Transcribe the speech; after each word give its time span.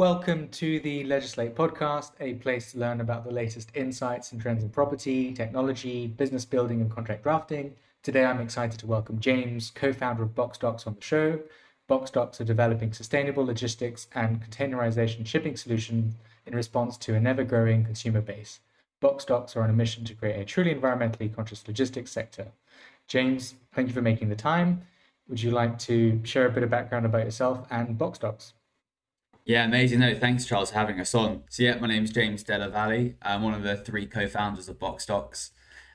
Welcome 0.00 0.48
to 0.52 0.80
the 0.80 1.04
Legislate 1.04 1.54
podcast, 1.54 2.12
a 2.20 2.32
place 2.32 2.72
to 2.72 2.78
learn 2.78 3.02
about 3.02 3.22
the 3.22 3.30
latest 3.30 3.70
insights 3.74 4.32
and 4.32 4.40
trends 4.40 4.62
in 4.62 4.70
property, 4.70 5.34
technology, 5.34 6.06
business 6.06 6.46
building, 6.46 6.80
and 6.80 6.90
contract 6.90 7.22
drafting. 7.22 7.74
Today, 8.02 8.24
I'm 8.24 8.40
excited 8.40 8.80
to 8.80 8.86
welcome 8.86 9.20
James, 9.20 9.70
co 9.70 9.92
founder 9.92 10.22
of 10.22 10.30
BoxxDocks, 10.34 10.86
on 10.86 10.94
the 10.94 11.02
show. 11.02 11.38
BoxxDocks 11.86 12.40
are 12.40 12.44
developing 12.44 12.94
sustainable 12.94 13.44
logistics 13.44 14.06
and 14.14 14.42
containerization 14.42 15.26
shipping 15.26 15.54
solutions 15.54 16.14
in 16.46 16.54
response 16.54 16.96
to 16.96 17.14
an 17.14 17.26
ever 17.26 17.44
growing 17.44 17.84
consumer 17.84 18.22
base. 18.22 18.60
BoxxDocks 19.02 19.54
are 19.54 19.60
on 19.60 19.68
a 19.68 19.74
mission 19.74 20.06
to 20.06 20.14
create 20.14 20.40
a 20.40 20.46
truly 20.46 20.74
environmentally 20.74 21.36
conscious 21.36 21.68
logistics 21.68 22.10
sector. 22.10 22.46
James, 23.06 23.52
thank 23.74 23.88
you 23.88 23.92
for 23.92 24.00
making 24.00 24.30
the 24.30 24.34
time. 24.34 24.80
Would 25.28 25.42
you 25.42 25.50
like 25.50 25.78
to 25.80 26.22
share 26.24 26.46
a 26.46 26.50
bit 26.50 26.62
of 26.62 26.70
background 26.70 27.04
about 27.04 27.26
yourself 27.26 27.66
and 27.70 27.98
BoxxDocks? 27.98 28.52
Yeah, 29.44 29.64
amazing. 29.64 30.00
No, 30.00 30.14
thanks, 30.14 30.44
Charles, 30.44 30.70
for 30.70 30.78
having 30.78 31.00
us 31.00 31.14
on. 31.14 31.42
So, 31.48 31.62
yeah, 31.62 31.78
my 31.78 31.88
name 31.88 32.04
is 32.04 32.10
James 32.10 32.42
Della 32.42 32.68
Valle. 32.68 33.14
I'm 33.22 33.42
one 33.42 33.54
of 33.54 33.62
the 33.62 33.76
three 33.76 34.06
co 34.06 34.28
founders 34.28 34.68
of 34.68 34.78
BoxxDocks. 34.78 35.50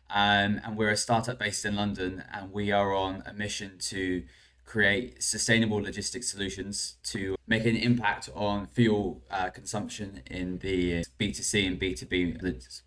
Um, 0.10 0.62
and 0.64 0.76
we're 0.76 0.90
a 0.90 0.98
startup 0.98 1.40
based 1.40 1.66
in 1.66 1.76
London, 1.76 2.24
and 2.34 2.52
we 2.52 2.72
are 2.72 2.94
on 2.94 3.24
a 3.26 3.34
mission 3.34 3.78
to 3.80 4.24
create 4.66 5.22
sustainable 5.22 5.78
logistics 5.78 6.28
solutions 6.30 6.98
to 7.04 7.36
make 7.48 7.66
an 7.66 7.76
impact 7.76 8.30
on 8.34 8.68
fuel 8.68 9.22
uh, 9.30 9.50
consumption 9.50 10.24
in 10.30 10.58
the 10.60 11.06
B2C 11.20 11.68
and 11.68 11.80
B2B 11.80 12.82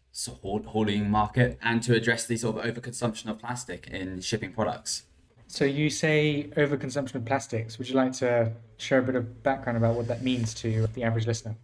hauling 0.66 1.08
market 1.08 1.56
and 1.62 1.82
to 1.84 1.94
address 1.94 2.26
the 2.26 2.36
sort 2.36 2.56
of 2.56 2.74
overconsumption 2.74 3.30
of 3.30 3.38
plastic 3.38 3.86
in 3.86 4.20
shipping 4.20 4.52
products. 4.52 5.04
So 5.48 5.64
you 5.64 5.88
say 5.88 6.50
overconsumption 6.56 7.16
of 7.16 7.24
plastics. 7.24 7.78
Would 7.78 7.88
you 7.88 7.94
like 7.94 8.12
to 8.14 8.52
share 8.76 8.98
a 8.98 9.02
bit 9.02 9.14
of 9.14 9.42
background 9.42 9.78
about 9.78 9.94
what 9.94 10.06
that 10.08 10.22
means 10.22 10.52
to 10.54 10.86
the 10.88 11.02
average 11.02 11.26
listener? 11.26 11.56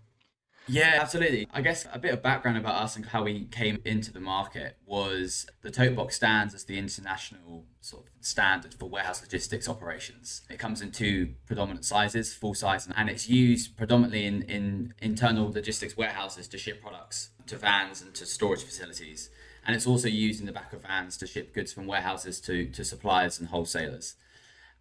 Yeah, 0.66 0.98
absolutely. 1.02 1.46
I 1.52 1.60
guess 1.60 1.86
a 1.92 1.98
bit 1.98 2.14
of 2.14 2.22
background 2.22 2.56
about 2.56 2.76
us 2.76 2.96
and 2.96 3.04
how 3.04 3.24
we 3.24 3.44
came 3.44 3.80
into 3.84 4.10
the 4.10 4.20
market 4.20 4.78
was 4.86 5.46
the 5.60 5.70
tote 5.70 5.94
box 5.94 6.16
stands 6.16 6.54
as 6.54 6.64
the 6.64 6.78
international 6.78 7.66
sort 7.82 8.04
of 8.04 8.24
standard 8.24 8.72
for 8.72 8.88
warehouse 8.88 9.20
logistics 9.20 9.68
operations. 9.68 10.40
It 10.48 10.58
comes 10.58 10.80
in 10.80 10.90
two 10.90 11.34
predominant 11.44 11.84
sizes, 11.84 12.32
full 12.32 12.54
size, 12.54 12.88
and 12.96 13.10
it's 13.10 13.28
used 13.28 13.76
predominantly 13.76 14.24
in, 14.24 14.42
in 14.44 14.94
internal 15.02 15.52
logistics 15.52 15.98
warehouses 15.98 16.48
to 16.48 16.56
ship 16.56 16.80
products 16.80 17.28
to 17.48 17.58
vans 17.58 18.00
and 18.00 18.14
to 18.14 18.24
storage 18.24 18.64
facilities 18.64 19.28
and 19.66 19.74
it's 19.74 19.86
also 19.86 20.08
used 20.08 20.40
in 20.40 20.46
the 20.46 20.52
back 20.52 20.72
of 20.72 20.82
vans 20.82 21.16
to 21.18 21.26
ship 21.26 21.54
goods 21.54 21.72
from 21.72 21.86
warehouses 21.86 22.40
to, 22.42 22.66
to 22.66 22.84
suppliers 22.84 23.38
and 23.38 23.48
wholesalers. 23.48 24.16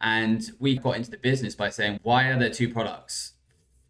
And 0.01 0.51
we 0.59 0.77
got 0.77 0.97
into 0.97 1.11
the 1.11 1.17
business 1.17 1.55
by 1.55 1.69
saying, 1.69 1.99
why 2.03 2.25
are 2.25 2.37
there 2.37 2.49
two 2.49 2.69
products, 2.69 3.33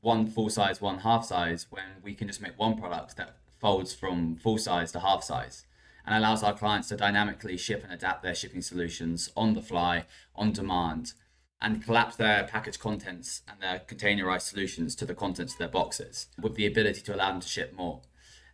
one 0.01 0.27
full 0.27 0.49
size, 0.49 0.79
one 0.79 0.99
half 0.99 1.25
size, 1.25 1.67
when 1.69 1.85
we 2.03 2.13
can 2.13 2.27
just 2.27 2.41
make 2.41 2.57
one 2.57 2.77
product 2.77 3.17
that 3.17 3.37
folds 3.59 3.93
from 3.93 4.35
full 4.35 4.57
size 4.57 4.91
to 4.91 4.99
half 4.99 5.23
size 5.23 5.65
and 6.05 6.15
allows 6.15 6.43
our 6.43 6.53
clients 6.53 6.89
to 6.89 6.97
dynamically 6.97 7.57
ship 7.57 7.83
and 7.83 7.93
adapt 7.93 8.21
their 8.23 8.35
shipping 8.35 8.61
solutions 8.61 9.29
on 9.35 9.53
the 9.53 9.61
fly, 9.61 10.05
on 10.35 10.51
demand, 10.51 11.13
and 11.61 11.83
collapse 11.83 12.17
their 12.17 12.43
package 12.43 12.77
contents 12.77 13.41
and 13.47 13.61
their 13.61 13.81
containerized 13.87 14.41
solutions 14.41 14.95
to 14.95 15.05
the 15.05 15.15
contents 15.15 15.53
of 15.53 15.59
their 15.59 15.67
boxes 15.69 16.27
with 16.39 16.55
the 16.55 16.65
ability 16.65 17.01
to 17.01 17.15
allow 17.15 17.31
them 17.31 17.39
to 17.39 17.47
ship 17.47 17.73
more. 17.73 18.01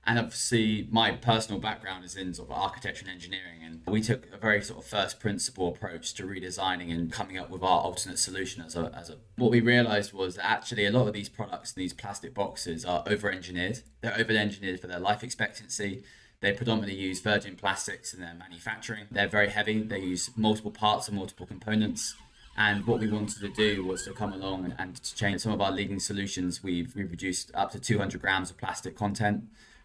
And 0.06 0.18
obviously, 0.18 0.88
my 0.90 1.12
personal 1.12 1.60
background 1.60 2.04
is 2.04 2.16
in 2.16 2.34
sort 2.34 2.50
of 2.50 2.58
architecture 2.58 3.06
and 3.06 3.14
engineering, 3.14 3.62
and 3.64 3.82
we 3.86 4.02
took 4.02 4.26
a 4.34 4.38
very 4.38 4.62
sort 4.64 4.80
of 4.80 4.86
first 4.90 5.20
principle 5.20 5.68
approach 5.68 6.14
to 6.16 6.24
redesigning 6.24 6.92
and 6.92 7.12
coming 7.12 7.38
up 7.38 7.50
with 7.50 7.62
our 7.62 7.82
alternate 7.82 8.18
solution. 8.18 8.64
As 8.64 8.76
a, 8.76 8.92
as 8.98 9.10
a 9.10 9.18
what 9.36 9.52
we 9.52 9.60
realized 9.60 10.14
was 10.14 10.36
that 10.36 10.46
actually 10.46 10.86
a 10.86 10.92
lot 10.92 11.08
of 11.08 11.14
these 11.14 11.30
products, 11.30 11.74
these 11.74 11.94
plastic 11.94 12.34
boxes, 12.34 12.86
are 12.86 13.04
over-engineered. 13.06 13.82
They're 14.02 14.18
over-engineered 14.18 14.80
for 14.80 14.88
their 14.88 15.00
life 15.00 15.24
expectancy. 15.24 16.04
They 16.42 16.54
predominantly 16.54 16.96
use 16.96 17.20
virgin 17.20 17.56
plastics 17.56 18.14
in 18.14 18.22
their 18.22 18.34
manufacturing. 18.34 19.06
They're 19.12 19.28
very 19.28 19.50
heavy. 19.50 19.84
They 19.84 20.00
use 20.00 20.32
multiple 20.38 20.72
parts 20.72 21.08
and 21.10 21.18
multiple 21.18 21.46
components. 21.46 22.16
And 22.58 22.88
what 22.88 23.00
we 23.00 23.10
wanted 23.10 23.42
to 23.42 23.50
do 23.50 23.86
was 23.86 24.06
to 24.06 24.14
come 24.14 24.34
along 24.34 24.74
and 24.80 24.96
to 24.96 25.16
change 25.16 25.42
some 25.42 25.52
of 25.52 25.62
our 25.62 25.72
leading 25.72 26.00
solutions. 26.00 26.64
We've, 26.64 26.96
we've 26.96 27.12
reduced 27.12 27.52
up 27.54 27.72
to 27.74 27.80
200 27.80 28.20
grams 28.20 28.50
of 28.50 28.58
plastic 28.58 28.96
content 28.96 29.44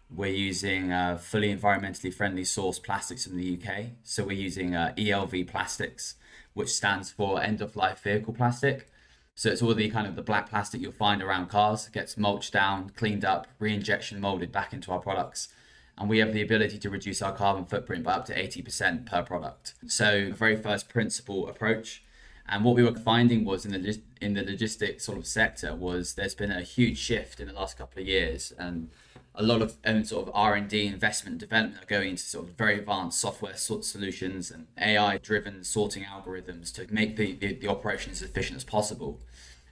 we're 0.09 0.31
using 0.31 0.91
uh, 0.91 1.17
fully 1.17 1.55
environmentally 1.55 2.13
friendly 2.13 2.43
source 2.43 2.79
plastics 2.79 3.25
from 3.25 3.37
the 3.37 3.59
UK. 3.59 3.87
So 4.03 4.23
we're 4.23 4.33
using 4.33 4.75
uh, 4.75 4.93
ELV 4.97 5.47
plastics, 5.47 6.15
which 6.53 6.69
stands 6.69 7.11
for 7.11 7.41
end 7.41 7.61
of 7.61 7.75
life 7.75 8.01
vehicle 8.01 8.33
plastic. 8.33 8.89
So 9.33 9.49
it's 9.49 9.61
all 9.61 9.73
the 9.73 9.89
kind 9.89 10.07
of 10.07 10.15
the 10.15 10.21
black 10.21 10.49
plastic 10.49 10.81
you'll 10.81 10.93
find 10.93 11.21
around 11.21 11.47
cars, 11.47 11.89
gets 11.89 12.17
mulched 12.17 12.53
down, 12.53 12.91
cleaned 12.91 13.25
up, 13.25 13.47
re-injection 13.59 14.21
molded 14.21 14.51
back 14.51 14.71
into 14.71 14.91
our 14.91 14.99
products. 14.99 15.49
And 15.97 16.09
we 16.09 16.19
have 16.19 16.33
the 16.33 16.41
ability 16.41 16.77
to 16.79 16.89
reduce 16.89 17.21
our 17.21 17.33
carbon 17.33 17.65
footprint 17.65 18.03
by 18.03 18.13
up 18.13 18.25
to 18.25 18.35
80% 18.35 19.05
per 19.05 19.23
product. 19.23 19.73
So 19.87 20.31
very 20.31 20.55
first 20.55 20.87
principle 20.87 21.49
approach. 21.49 22.03
And 22.47 22.63
what 22.63 22.75
we 22.75 22.83
were 22.83 22.93
finding 22.93 23.43
was 23.43 23.65
in 23.65 23.71
the 23.71 24.01
in 24.21 24.35
the 24.35 24.43
logistics 24.43 25.03
sort 25.03 25.17
of 25.17 25.25
sector 25.25 25.75
was 25.75 26.13
there's 26.13 26.35
been 26.35 26.51
a 26.51 26.61
huge 26.61 26.97
shift 26.97 27.39
in 27.39 27.47
the 27.47 27.53
last 27.53 27.77
couple 27.77 28.01
of 28.01 28.07
years 28.07 28.53
and 28.57 28.89
a 29.37 29.43
lot 29.43 29.61
of 29.61 29.77
um, 29.85 30.03
sort 30.03 30.27
of 30.27 30.33
R&D 30.35 30.87
investment 30.87 31.33
and 31.33 31.39
development 31.39 31.83
are 31.83 31.87
going 31.87 32.11
into 32.11 32.23
sort 32.23 32.47
of 32.47 32.55
very 32.55 32.79
advanced 32.79 33.19
software 33.19 33.55
sort 33.55 33.85
solutions 33.85 34.51
and 34.51 34.67
AI 34.79 35.17
driven 35.17 35.63
sorting 35.63 36.03
algorithms 36.03 36.73
to 36.73 36.87
make 36.93 37.15
the, 37.15 37.33
the, 37.33 37.53
the 37.53 37.67
operation 37.67 38.11
as 38.11 38.21
efficient 38.21 38.57
as 38.57 38.63
possible. 38.63 39.19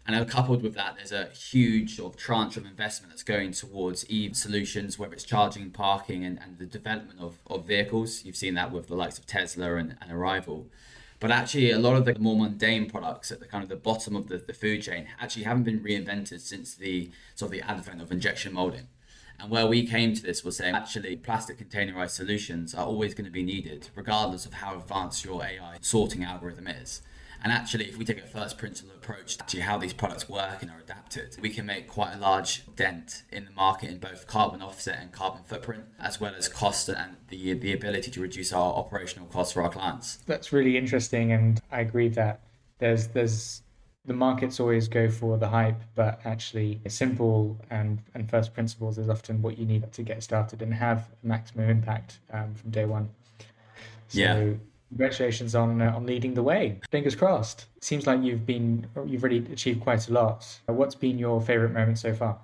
And 0.05 0.29
coupled 0.29 0.63
with 0.63 0.73
that, 0.73 0.95
there's 0.97 1.13
a 1.13 1.27
huge 1.27 1.95
sort 1.95 2.13
of 2.13 2.19
tranche 2.19 2.57
of 2.57 2.65
investment 2.65 3.13
that's 3.13 3.23
going 3.23 3.53
towards 3.53 4.05
EV 4.11 4.35
solutions, 4.35 4.99
whether 4.99 5.13
it's 5.13 5.23
charging, 5.23 5.71
parking, 5.71 6.25
and, 6.25 6.37
and 6.41 6.57
the 6.57 6.65
development 6.65 7.19
of, 7.21 7.39
of 7.47 7.65
vehicles. 7.65 8.25
You've 8.25 8.35
seen 8.35 8.55
that 8.55 8.73
with 8.73 8.87
the 8.87 8.95
likes 8.95 9.17
of 9.17 9.25
Tesla 9.25 9.75
and, 9.75 9.95
and 10.01 10.11
Arrival. 10.11 10.67
But 11.21 11.31
actually, 11.31 11.71
a 11.71 11.79
lot 11.79 11.95
of 11.95 12.03
the 12.03 12.19
more 12.19 12.35
mundane 12.35 12.89
products 12.89 13.31
at 13.31 13.39
the 13.39 13.45
kind 13.45 13.63
of 13.63 13.69
the 13.69 13.77
bottom 13.77 14.13
of 14.13 14.27
the, 14.27 14.39
the 14.39 14.51
food 14.51 14.81
chain 14.81 15.07
actually 15.21 15.43
haven't 15.43 15.63
been 15.63 15.79
reinvented 15.79 16.41
since 16.41 16.75
the 16.75 17.09
sort 17.33 17.47
of 17.47 17.51
the 17.53 17.61
advent 17.61 18.01
of 18.01 18.11
injection 18.11 18.51
molding. 18.51 18.89
And 19.39 19.51
where 19.51 19.67
we 19.67 19.85
came 19.85 20.13
to 20.13 20.21
this 20.21 20.43
was 20.43 20.57
saying 20.57 20.75
actually 20.75 21.15
plastic 21.17 21.57
containerized 21.57 22.11
solutions 22.11 22.73
are 22.73 22.85
always 22.85 23.13
going 23.13 23.25
to 23.25 23.31
be 23.31 23.43
needed, 23.43 23.89
regardless 23.95 24.45
of 24.45 24.53
how 24.53 24.77
advanced 24.77 25.25
your 25.25 25.43
AI 25.43 25.77
sorting 25.81 26.23
algorithm 26.23 26.67
is. 26.67 27.01
And 27.43 27.51
actually, 27.51 27.89
if 27.89 27.97
we 27.97 28.05
take 28.05 28.19
a 28.19 28.27
first 28.27 28.57
principle 28.57 28.95
approach 28.95 29.35
to 29.35 29.61
how 29.61 29.77
these 29.77 29.91
products 29.91 30.29
work 30.29 30.61
and 30.61 30.71
are 30.71 30.79
adapted, 30.79 31.35
we 31.41 31.49
can 31.49 31.65
make 31.65 31.89
quite 31.89 32.13
a 32.13 32.17
large 32.17 32.63
dent 32.77 33.23
in 33.33 33.43
the 33.43 33.51
market 33.51 33.89
in 33.89 33.97
both 33.97 34.27
carbon 34.27 34.61
offset 34.61 34.99
and 35.01 35.11
carbon 35.11 35.41
footprint, 35.43 35.83
as 35.99 36.21
well 36.21 36.33
as 36.35 36.47
cost 36.47 36.87
and 36.87 37.17
the, 37.27 37.53
the 37.53 37.73
ability 37.73 38.11
to 38.11 38.21
reduce 38.21 38.53
our 38.53 38.73
operational 38.73 39.27
costs 39.27 39.53
for 39.53 39.61
our 39.61 39.69
clients. 39.69 40.19
That's 40.25 40.53
really 40.53 40.77
interesting. 40.77 41.33
And 41.33 41.59
I 41.69 41.81
agree 41.81 42.07
that 42.09 42.39
there's, 42.79 43.07
there's 43.07 43.61
the 44.05 44.13
markets 44.13 44.59
always 44.59 44.87
go 44.87 45.09
for 45.09 45.37
the 45.37 45.47
hype, 45.47 45.81
but 45.95 46.19
actually, 46.25 46.81
simple 46.87 47.57
and, 47.69 47.99
and 48.13 48.29
first 48.29 48.53
principles 48.53 48.97
is 48.97 49.09
often 49.09 49.41
what 49.41 49.57
you 49.57 49.65
need 49.65 49.91
to 49.93 50.03
get 50.03 50.21
started 50.21 50.61
and 50.61 50.73
have 50.73 51.07
maximum 51.23 51.69
impact 51.69 52.19
um, 52.31 52.53
from 52.55 52.71
day 52.71 52.85
one. 52.85 53.09
So, 54.09 54.19
yeah. 54.19 54.53
Congratulations 54.89 55.55
on 55.55 55.81
uh, 55.81 55.91
on 55.95 56.05
leading 56.05 56.35
the 56.35 56.43
way. 56.43 56.79
Fingers 56.91 57.15
crossed. 57.15 57.65
Seems 57.81 58.05
like 58.05 58.21
you've 58.21 58.45
been 58.45 58.85
you've 59.07 59.23
already 59.23 59.39
achieved 59.51 59.81
quite 59.81 60.07
a 60.07 60.13
lot. 60.13 60.45
What's 60.67 60.93
been 60.93 61.17
your 61.17 61.41
favorite 61.41 61.71
moment 61.71 61.97
so 61.97 62.13
far? 62.13 62.37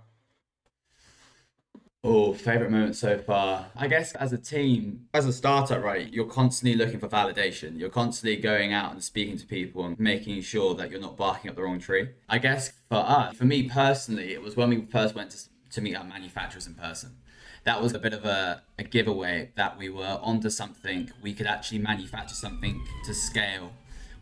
Oh, 2.01 2.33
favorite 2.33 2.71
moment 2.71 2.95
so 2.95 3.17
far. 3.17 3.71
I 3.75 3.89
guess 3.89 4.15
as 4.15 4.31
a 4.31 4.37
team, 4.37 5.07
as 5.13 5.25
a 5.25 5.33
startup, 5.33 5.83
right, 5.83 6.11
you're 6.13 6.27
constantly 6.27 6.77
looking 6.77 6.97
for 6.97 7.09
validation. 7.09 7.77
You're 7.77 7.89
constantly 7.89 8.37
going 8.37 8.71
out 8.71 8.93
and 8.93 9.03
speaking 9.03 9.37
to 9.37 9.45
people 9.45 9.83
and 9.83 9.99
making 9.99 10.41
sure 10.43 10.75
that 10.75 10.91
you're 10.91 11.01
not 11.01 11.17
barking 11.17 11.49
up 11.49 11.57
the 11.57 11.63
wrong 11.63 11.77
tree. 11.77 12.07
I 12.29 12.37
guess 12.37 12.71
for 12.87 12.99
us, 12.99 13.35
for 13.35 13.43
me 13.43 13.67
personally, 13.67 14.33
it 14.33 14.41
was 14.41 14.55
when 14.55 14.69
we 14.69 14.85
first 14.85 15.13
went 15.13 15.31
to, 15.31 15.39
to 15.71 15.81
meet 15.81 15.95
our 15.95 16.05
manufacturers 16.05 16.67
in 16.67 16.75
person. 16.75 17.17
That 17.65 17.81
was 17.81 17.93
a 17.93 17.99
bit 17.99 18.13
of 18.13 18.23
a, 18.23 18.63
a 18.77 18.83
giveaway 18.85 19.51
that 19.55 19.77
we 19.77 19.89
were 19.89 20.19
onto 20.21 20.49
something. 20.49 21.11
We 21.21 21.33
could 21.33 21.47
actually 21.47 21.79
manufacture 21.79 22.35
something 22.35 22.81
to 23.07 23.13
scale. 23.13 23.73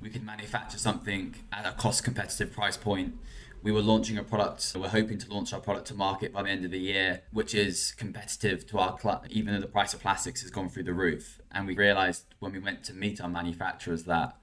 We 0.02 0.10
could 0.10 0.26
manufacture 0.26 0.80
something 0.80 1.36
at 1.54 1.68
a 1.68 1.74
cost 1.74 2.04
competitive 2.04 2.52
price 2.54 2.76
point 2.76 3.14
we 3.64 3.72
were 3.72 3.82
launching 3.82 4.18
a 4.18 4.24
product. 4.24 4.74
We're 4.76 4.88
hoping 4.88 5.18
to 5.18 5.34
launch 5.34 5.54
our 5.54 5.60
product 5.60 5.88
to 5.88 5.94
market 5.94 6.32
by 6.34 6.44
the 6.44 6.50
end 6.50 6.66
of 6.66 6.72
the 6.72 6.80
year, 6.80 7.24
which 7.32 7.54
is 7.56 7.94
competitive 7.98 8.66
to 8.68 8.80
our 8.80 8.98
even 9.30 9.54
though 9.54 9.60
the 9.60 9.68
price 9.68 9.94
of 9.94 10.02
plastics 10.02 10.42
has 10.42 10.52
gone 10.52 10.70
through 10.70 10.84
the 10.84 10.94
roof. 10.94 11.42
And 11.52 11.68
we 11.68 11.76
realized 11.76 12.26
when 12.40 12.52
we 12.52 12.60
went 12.60 12.84
to 12.86 12.94
meet 12.94 13.20
our 13.20 13.30
manufacturers 13.30 14.04
that 14.04 14.38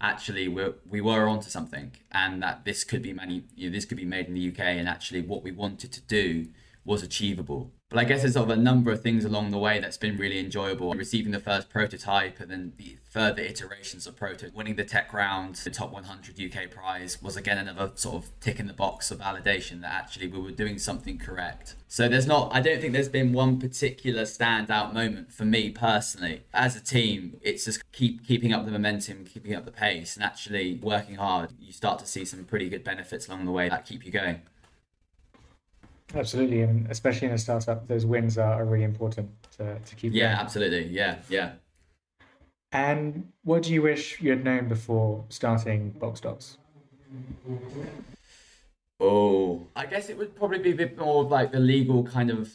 actually 0.00 0.48
we're, 0.48 0.74
we 0.88 1.00
were 1.00 1.26
onto 1.26 1.48
something, 1.48 1.92
and 2.12 2.42
that 2.42 2.64
this 2.64 2.84
could 2.84 3.02
be 3.02 3.12
many, 3.12 3.44
you 3.54 3.68
know, 3.68 3.74
this 3.74 3.84
could 3.84 3.96
be 3.96 4.04
made 4.04 4.26
in 4.26 4.34
the 4.34 4.48
UK. 4.48 4.60
And 4.60 4.88
actually, 4.88 5.22
what 5.22 5.42
we 5.42 5.52
wanted 5.52 5.92
to 5.92 6.00
do 6.02 6.48
was 6.84 7.02
achievable. 7.02 7.72
But 7.96 8.04
I 8.04 8.08
guess 8.08 8.20
there's 8.20 8.34
sort 8.34 8.50
of 8.50 8.58
a 8.58 8.60
number 8.60 8.92
of 8.92 9.00
things 9.00 9.24
along 9.24 9.52
the 9.52 9.58
way 9.58 9.80
that's 9.80 9.96
been 9.96 10.18
really 10.18 10.38
enjoyable. 10.38 10.92
Receiving 10.92 11.32
the 11.32 11.40
first 11.40 11.70
prototype 11.70 12.38
and 12.40 12.50
then 12.50 12.74
the 12.76 12.98
further 13.08 13.40
iterations 13.40 14.06
of 14.06 14.16
prototype, 14.16 14.54
winning 14.54 14.76
the 14.76 14.84
TechRound, 14.84 15.64
the 15.64 15.70
top 15.70 15.92
100 15.92 16.38
UK 16.38 16.70
prize 16.70 17.22
was 17.22 17.38
again 17.38 17.56
another 17.56 17.92
sort 17.94 18.16
of 18.16 18.38
tick 18.40 18.60
in 18.60 18.66
the 18.66 18.74
box 18.74 19.10
of 19.10 19.20
validation 19.20 19.80
that 19.80 19.94
actually 19.94 20.26
we 20.26 20.38
were 20.38 20.50
doing 20.50 20.78
something 20.78 21.16
correct. 21.16 21.74
So 21.88 22.06
there's 22.06 22.26
not, 22.26 22.54
I 22.54 22.60
don't 22.60 22.82
think 22.82 22.92
there's 22.92 23.08
been 23.08 23.32
one 23.32 23.58
particular 23.58 24.24
standout 24.24 24.92
moment 24.92 25.32
for 25.32 25.46
me 25.46 25.70
personally. 25.70 26.42
As 26.52 26.76
a 26.76 26.82
team, 26.82 27.38
it's 27.40 27.64
just 27.64 27.80
keep 27.92 28.26
keeping 28.26 28.52
up 28.52 28.66
the 28.66 28.72
momentum, 28.72 29.24
keeping 29.24 29.54
up 29.54 29.64
the 29.64 29.72
pace, 29.72 30.16
and 30.16 30.22
actually 30.22 30.74
working 30.82 31.14
hard. 31.14 31.52
You 31.58 31.72
start 31.72 31.98
to 32.00 32.06
see 32.06 32.26
some 32.26 32.44
pretty 32.44 32.68
good 32.68 32.84
benefits 32.84 33.26
along 33.26 33.46
the 33.46 33.52
way 33.52 33.70
that 33.70 33.86
keep 33.86 34.04
you 34.04 34.12
going. 34.12 34.42
Absolutely, 36.14 36.62
and 36.62 36.86
especially 36.90 37.28
in 37.28 37.34
a 37.34 37.38
startup, 37.38 37.88
those 37.88 38.06
wins 38.06 38.38
are, 38.38 38.54
are 38.54 38.64
really 38.64 38.84
important 38.84 39.28
to, 39.58 39.78
to 39.78 39.94
keep. 39.96 40.12
Yeah, 40.12 40.28
going. 40.28 40.38
absolutely. 40.38 40.86
Yeah, 40.86 41.18
yeah. 41.28 41.52
And 42.72 43.32
what 43.42 43.62
do 43.62 43.72
you 43.72 43.82
wish 43.82 44.20
you 44.20 44.30
had 44.30 44.44
known 44.44 44.68
before 44.68 45.24
starting 45.28 45.90
Box 45.90 46.20
BoxxDocks? 46.20 46.56
Oh, 48.98 49.66
I 49.76 49.86
guess 49.86 50.08
it 50.08 50.16
would 50.16 50.34
probably 50.34 50.58
be 50.58 50.72
a 50.72 50.74
bit 50.74 50.98
more 50.98 51.24
of 51.24 51.30
like 51.30 51.52
the 51.52 51.60
legal 51.60 52.04
kind 52.04 52.30
of 52.30 52.52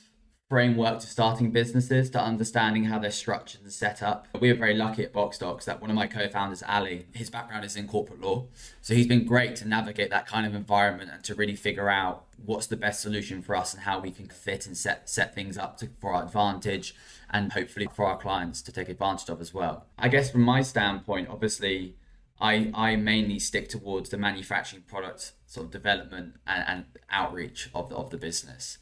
framework 0.52 1.00
to 1.00 1.08
starting 1.08 1.50
businesses, 1.50 2.10
to 2.10 2.22
understanding 2.22 2.84
how 2.84 3.00
they're 3.00 3.10
structured 3.10 3.62
and 3.62 3.72
set 3.72 4.04
up. 4.04 4.28
We 4.38 4.52
were 4.52 4.60
very 4.60 4.74
lucky 4.74 5.02
at 5.02 5.14
BoxxDocks 5.14 5.64
that 5.64 5.80
one 5.80 5.90
of 5.90 5.96
my 5.96 6.08
co-founders, 6.08 6.62
Ali, 6.68 7.06
his 7.14 7.30
background 7.30 7.64
is 7.64 7.78
in 7.78 7.88
corporate 7.88 8.20
law. 8.20 8.48
So 8.82 8.94
he's 8.94 9.08
been 9.08 9.26
great 9.26 9.56
to 9.56 9.66
navigate 9.66 10.10
that 10.10 10.28
kind 10.28 10.46
of 10.46 10.54
environment 10.54 11.10
and 11.14 11.24
to 11.24 11.36
really 11.36 11.56
figure 11.56 11.90
out 11.90 12.26
what's 12.36 12.68
the 12.68 12.76
best 12.76 13.02
solution 13.02 13.42
for 13.42 13.56
us 13.56 13.74
and 13.74 13.84
how 13.84 14.02
we 14.02 14.12
can 14.12 14.28
fit 14.28 14.68
and 14.68 14.76
set 14.76 15.10
set 15.10 15.34
things 15.34 15.58
up 15.58 15.78
to, 15.78 15.88
for 16.02 16.14
our 16.14 16.24
advantage 16.24 16.96
and 17.30 17.54
hopefully 17.54 17.88
for 17.96 18.06
our 18.06 18.18
clients 18.18 18.62
to 18.64 18.74
take 18.74 18.90
advantage 18.90 19.30
of 19.30 19.40
as 19.40 19.54
well. 19.54 19.86
I 19.98 20.10
guess 20.10 20.32
from 20.32 20.42
my 20.42 20.64
standpoint, 20.64 21.30
obviously 21.30 21.96
I, 22.42 22.72
I 22.74 22.98
mainly 22.98 23.40
stick 23.40 23.70
towards 23.70 24.10
the 24.10 24.18
manufacturing 24.18 24.82
product 24.82 25.32
sort 25.46 25.68
of 25.68 25.72
development 25.72 26.36
and, 26.46 26.66
and 26.68 26.86
outreach 27.10 27.70
of 27.74 27.88
the, 27.88 27.96
of 27.96 28.10
the 28.10 28.18
business. 28.18 28.80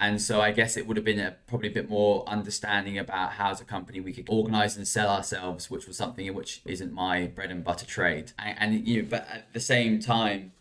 And 0.00 0.20
so 0.20 0.40
I 0.40 0.50
guess 0.50 0.78
it 0.78 0.86
would 0.86 0.96
have 0.96 1.04
been 1.04 1.20
a, 1.20 1.36
probably 1.46 1.68
a 1.68 1.72
bit 1.72 1.90
more 1.90 2.26
understanding 2.26 2.98
about 2.98 3.32
how 3.32 3.50
as 3.50 3.60
a 3.60 3.64
company 3.64 4.00
we 4.00 4.14
could 4.14 4.26
organize 4.30 4.76
and 4.78 4.88
sell 4.88 5.10
ourselves, 5.10 5.70
which 5.70 5.86
was 5.86 5.98
something 5.98 6.32
which 6.32 6.62
isn't 6.64 6.92
my 6.92 7.26
bread 7.26 7.50
and 7.50 7.62
butter 7.62 7.84
trade. 7.84 8.32
And, 8.38 8.56
and 8.58 8.88
you 8.88 9.02
know, 9.02 9.08
but 9.10 9.28
at 9.30 9.52
the 9.52 9.60
same 9.60 10.00
time, 10.00 10.52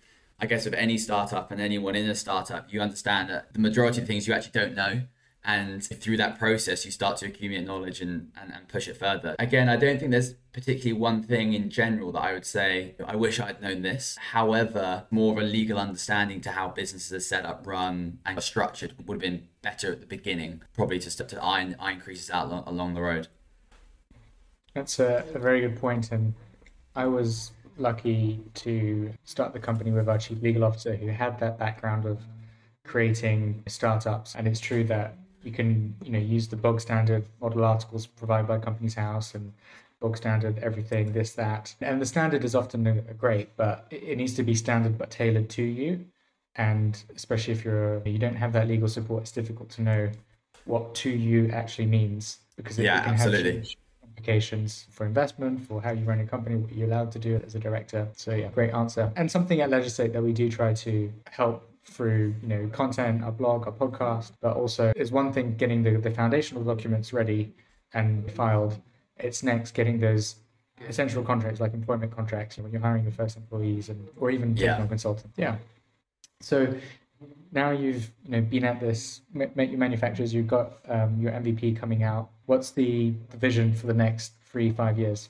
I 0.42 0.46
guess 0.46 0.66
with 0.66 0.74
any 0.74 0.98
startup 0.98 1.52
and 1.52 1.62
anyone 1.62 1.96
in 1.96 2.10
a 2.10 2.16
startup, 2.16 2.72
you 2.74 2.82
understand 2.82 3.30
that 3.30 3.54
the 3.54 3.60
majority 3.60 4.02
of 4.02 4.08
things 4.08 4.28
you 4.28 4.34
actually 4.34 4.60
don't 4.60 4.76
know 4.76 5.04
and 5.46 5.84
through 5.84 6.18
that 6.18 6.38
process 6.38 6.86
you 6.86 6.92
start 6.92 7.18
to 7.18 7.26
accumulate 7.26 7.66
knowledge 7.66 8.02
and, 8.02 8.32
and, 8.40 8.54
and 8.54 8.68
push 8.68 8.88
it 8.88 8.98
further. 8.98 9.36
Again 9.40 9.70
i 9.70 9.76
don't 9.76 10.00
think 10.00 10.12
there's 10.12 10.34
particularly 10.54 11.00
one 11.00 11.24
thing 11.24 11.54
in 11.54 11.70
general 11.70 12.12
that 12.12 12.22
i 12.22 12.34
would 12.34 12.46
say 12.46 12.96
i 13.06 13.16
wish 13.16 13.40
i'd 13.40 13.62
known 13.62 13.82
this. 13.82 14.18
However 14.32 15.06
more 15.12 15.34
of 15.34 15.40
a 15.40 15.48
legal 15.48 15.78
understanding 15.78 16.42
to 16.42 16.52
how 16.52 16.70
businesses 16.70 17.14
are 17.14 17.20
set 17.20 17.46
up 17.46 17.66
run 17.66 18.20
and 18.26 18.42
structured 18.44 18.94
would 19.06 19.16
have 19.16 19.22
been 19.22 19.48
better 19.62 19.92
at 19.92 20.02
the 20.02 20.06
beginning 20.06 20.62
probably 20.74 21.00
to, 21.00 21.10
to 21.10 21.44
iron, 21.44 21.76
iron 21.80 22.00
creases 22.00 22.30
out 22.30 22.48
along, 22.48 22.64
along 22.66 22.94
the 22.94 23.02
road. 23.02 23.28
That's 24.74 25.00
a, 25.00 25.26
a 25.34 25.40
very 25.40 25.62
good 25.62 25.78
point 25.78 26.12
and 26.12 26.34
i 26.96 27.06
was 27.06 27.52
lucky 27.78 28.42
to 28.54 29.14
start 29.24 29.54
the 29.54 29.60
company 29.60 29.92
with 29.92 30.10
our 30.10 30.18
chief 30.18 30.42
legal 30.42 30.66
officer 30.66 30.96
who 30.96 31.08
had 31.08 31.40
that 31.40 31.58
background 31.58 32.06
of 32.06 32.20
creating 32.90 33.64
startups. 33.68 34.36
And 34.36 34.48
it's 34.48 34.60
true 34.60 34.84
that 34.86 35.16
you 35.44 35.52
can 35.52 35.96
you 36.04 36.12
know 36.12 36.20
use 36.20 36.48
the 36.48 36.56
bog 36.56 36.82
standard 36.82 37.26
model 37.42 37.64
articles 37.64 38.06
provided 38.06 38.48
by 38.48 38.58
Companies 38.58 38.96
House 38.96 39.36
and 39.36 39.54
bog 40.00 40.18
standard 40.18 40.58
everything 40.60 41.12
this 41.12 41.34
that. 41.34 41.76
And 41.82 42.02
the 42.02 42.06
standard 42.06 42.44
is 42.44 42.56
often 42.56 43.04
great 43.18 43.56
but 43.58 43.88
it 43.90 44.18
needs 44.18 44.34
to 44.36 44.44
be 44.44 44.56
standard 44.56 44.98
but 44.98 45.10
tailored 45.10 45.50
to 45.52 45.64
you. 45.64 46.06
And 46.56 47.02
especially 47.16 47.54
if 47.54 47.64
you're 47.64 48.02
you 48.06 48.20
don't 48.20 48.36
have 48.36 48.54
that 48.54 48.68
legal 48.68 48.88
support 48.88 49.24
it's 49.24 49.32
difficult 49.32 49.70
to 49.72 49.82
know 49.82 50.10
what 50.66 50.94
to 50.94 51.10
you 51.10 51.50
actually 51.52 51.88
means 51.88 52.40
because 52.56 52.78
it, 52.78 52.84
yeah, 52.84 53.02
it 53.02 53.06
can 53.06 53.14
absolutely. 53.14 53.52
have 53.58 53.66
implications 54.04 54.86
for 54.92 55.06
investment 55.06 55.66
for 55.66 55.82
how 55.82 55.92
you 55.92 56.04
run 56.04 56.20
a 56.20 56.26
company 56.26 56.56
what 56.58 56.74
you're 56.74 56.88
allowed 56.88 57.12
to 57.12 57.20
do 57.20 57.42
as 57.46 57.56
a 57.56 57.60
director. 57.60 58.08
So 58.16 58.34
yeah 58.34 58.50
great 58.50 58.74
answer. 58.74 59.12
And 59.16 59.32
something 59.32 59.62
at 59.62 59.70
legislate 59.70 60.14
that 60.14 60.22
we 60.22 60.34
do 60.34 60.50
try 60.50 60.74
to 60.74 61.12
help 61.30 61.69
through 61.86 62.36
you 62.42 62.48
know 62.48 62.68
content, 62.70 63.24
a 63.26 63.32
blog, 63.32 63.68
a 63.68 63.72
podcast, 63.72 64.32
but 64.42 64.56
also 64.56 64.92
is 64.96 65.12
one 65.12 65.32
thing 65.34 65.56
getting 65.56 65.84
the, 65.84 65.92
the 65.98 66.12
foundational 66.12 66.64
documents 66.64 67.14
ready 67.14 67.54
and 67.94 68.32
filed. 68.32 68.80
It's 69.18 69.44
next 69.44 69.72
getting 69.74 70.00
those 70.00 70.36
essential 70.88 71.24
contracts 71.24 71.60
like 71.60 71.74
employment 71.74 72.16
contracts 72.16 72.58
you 72.58 72.64
when 72.64 72.72
you're 72.72 72.82
hiring 72.82 73.04
your 73.04 73.12
first 73.12 73.36
employees 73.36 73.90
and 73.90 74.08
or 74.18 74.32
even 74.32 74.56
Yeah. 74.56 74.80
on 74.80 74.88
consultants. 74.88 75.38
Yeah. 75.38 75.58
So 76.42 76.74
now 77.52 77.72
you've 77.72 78.12
you 78.24 78.32
know 78.32 78.42
been 78.42 78.64
at 78.64 78.80
this 78.80 79.22
make 79.34 79.70
your 79.70 79.80
manufacturers. 79.80 80.34
You've 80.34 80.48
got 80.48 80.74
um, 80.88 81.20
your 81.20 81.32
MVP 81.32 81.78
coming 81.78 82.04
out. 82.04 82.30
What's 82.46 82.72
the, 82.72 83.14
the 83.30 83.38
vision 83.38 83.74
for 83.74 83.88
the 83.88 83.94
next 83.94 84.34
three 84.46 84.72
five 84.72 84.98
years? 84.98 85.30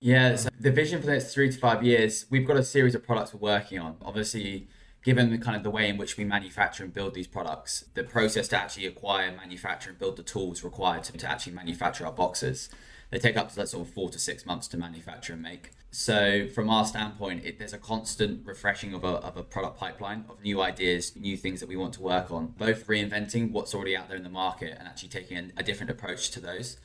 Yeah, 0.00 0.36
so 0.36 0.48
the 0.60 0.70
vision 0.70 1.00
for 1.00 1.06
the 1.06 1.12
next 1.12 1.34
three 1.34 1.50
to 1.50 1.58
five 1.58 1.82
years, 1.82 2.26
we've 2.30 2.46
got 2.46 2.56
a 2.56 2.62
series 2.62 2.94
of 2.94 3.02
products 3.04 3.34
we're 3.34 3.40
working 3.40 3.80
on. 3.80 3.96
Obviously, 4.00 4.68
given 5.02 5.30
the 5.30 5.38
kind 5.38 5.56
of 5.56 5.64
the 5.64 5.70
way 5.70 5.88
in 5.88 5.96
which 5.96 6.16
we 6.16 6.24
manufacture 6.24 6.84
and 6.84 6.94
build 6.94 7.14
these 7.14 7.26
products, 7.26 7.84
the 7.94 8.04
process 8.04 8.46
to 8.48 8.56
actually 8.56 8.86
acquire, 8.86 9.32
manufacture, 9.32 9.90
and 9.90 9.98
build 9.98 10.16
the 10.16 10.22
tools 10.22 10.62
required 10.62 11.02
to, 11.04 11.12
to 11.12 11.28
actually 11.28 11.52
manufacture 11.52 12.06
our 12.06 12.12
boxes, 12.12 12.68
they 13.10 13.18
take 13.18 13.36
up 13.36 13.52
to 13.52 13.58
like 13.58 13.68
sort 13.68 13.88
of 13.88 13.92
four 13.92 14.08
to 14.10 14.20
six 14.20 14.46
months 14.46 14.68
to 14.68 14.76
manufacture 14.76 15.32
and 15.32 15.42
make. 15.42 15.72
So 15.90 16.46
from 16.46 16.70
our 16.70 16.84
standpoint, 16.84 17.44
it, 17.44 17.58
there's 17.58 17.72
a 17.72 17.78
constant 17.78 18.46
refreshing 18.46 18.94
of 18.94 19.02
a, 19.02 19.08
of 19.08 19.36
a 19.36 19.42
product 19.42 19.78
pipeline 19.78 20.26
of 20.28 20.40
new 20.42 20.60
ideas, 20.60 21.16
new 21.16 21.36
things 21.36 21.58
that 21.58 21.68
we 21.68 21.76
want 21.76 21.94
to 21.94 22.02
work 22.02 22.30
on, 22.30 22.54
both 22.56 22.86
reinventing 22.86 23.50
what's 23.50 23.74
already 23.74 23.96
out 23.96 24.06
there 24.06 24.16
in 24.16 24.22
the 24.22 24.28
market 24.30 24.76
and 24.78 24.86
actually 24.86 25.08
taking 25.08 25.38
a, 25.38 25.48
a 25.56 25.62
different 25.64 25.90
approach 25.90 26.30
to 26.30 26.40
those 26.40 26.76